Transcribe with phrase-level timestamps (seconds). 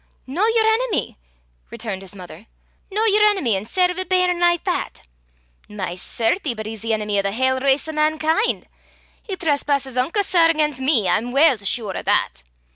[0.25, 1.19] "No your enemy!"
[1.69, 2.47] returned his mother;"
[2.91, 5.05] no your enemy, an' sair (serve) a bairn like that!
[5.69, 6.55] My certie!
[6.55, 8.65] but he's the enemy o' the haill race o' mankin'.
[9.21, 12.41] He trespasses unco sair again' me, I'm weel sure o' that!